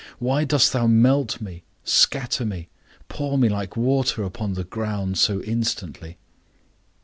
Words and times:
Why 0.17 0.45
dost 0.45 0.73
thou 0.73 0.87
melt 0.87 1.41
me, 1.41 1.61
scatter 1.83 2.43
me, 2.43 2.69
pour 3.07 3.37
me 3.37 3.49
like 3.49 3.77
water 3.77 4.23
upon 4.23 4.53
the 4.55 4.63
ground 4.63 5.19
so 5.19 5.43
instantly? 5.43 6.17